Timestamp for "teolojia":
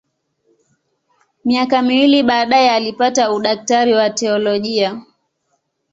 4.09-5.01